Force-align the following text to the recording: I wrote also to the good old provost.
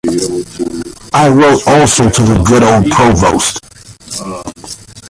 I 1.13 1.29
wrote 1.29 1.67
also 1.67 2.09
to 2.09 2.23
the 2.23 2.43
good 2.47 2.63
old 2.63 2.89
provost. 2.89 3.61